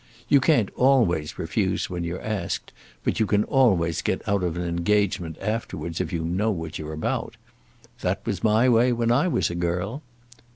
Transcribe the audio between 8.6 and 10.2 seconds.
way when I was a girl."